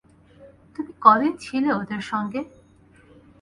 তুমি 0.73 0.91
ক 0.99 1.05
দিন 1.19 1.33
ছিলে 1.37 1.69
ওদের 1.73 2.01
সঙ্গে? 2.01 2.41